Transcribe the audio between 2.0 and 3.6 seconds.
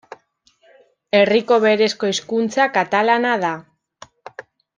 hizkuntza katalana da.